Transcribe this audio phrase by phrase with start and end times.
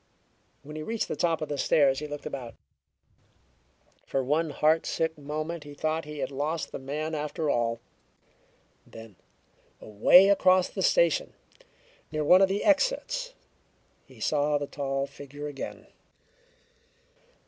[0.63, 2.55] When he reached the top of the stairs he looked about.
[4.03, 7.79] For one heartsick moment he thought he had lost the man after all.
[8.87, 9.15] Then,
[9.79, 11.33] away across the station,
[12.11, 13.35] near one of the exits,
[14.03, 15.85] he saw the tall figure again.